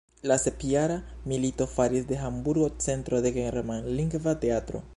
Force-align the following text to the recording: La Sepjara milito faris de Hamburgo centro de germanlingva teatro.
La 0.29 0.35
Sepjara 0.43 0.95
milito 1.31 1.67
faris 1.73 2.07
de 2.11 2.17
Hamburgo 2.21 2.69
centro 2.87 3.21
de 3.27 3.33
germanlingva 3.37 4.35
teatro. 4.47 4.83